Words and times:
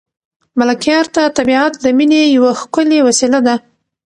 ملکیار 0.59 1.05
ته 1.15 1.23
طبیعت 1.37 1.73
د 1.79 1.85
مینې 1.97 2.21
یوه 2.37 2.51
ښکلې 2.61 2.99
وسیله 3.07 3.39
ده. 3.47 3.55